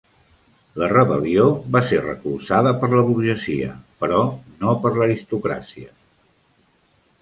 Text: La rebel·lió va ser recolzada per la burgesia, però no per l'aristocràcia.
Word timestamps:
La 0.83 0.87
rebel·lió 0.93 1.43
va 1.75 1.83
ser 1.91 1.99
recolzada 2.07 2.73
per 2.85 2.91
la 2.95 3.05
burgesia, 3.11 3.77
però 4.03 4.27
no 4.65 4.77
per 4.87 4.97
l'aristocràcia. 5.01 5.97